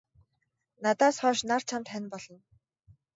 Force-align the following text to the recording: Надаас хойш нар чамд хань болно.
Надаас 0.83 1.15
хойш 1.21 1.39
нар 1.49 1.61
чамд 1.69 1.87
хань 1.91 2.07
болно. 2.11 2.37